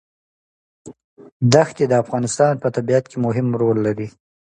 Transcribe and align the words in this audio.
ښتې 1.69 1.83
د 1.87 1.93
افغانستان 2.03 2.53
په 2.63 2.67
طبیعت 2.75 3.05
کې 3.11 3.17
مهم 3.25 3.47
رول 3.61 3.77
لري. 3.87 4.07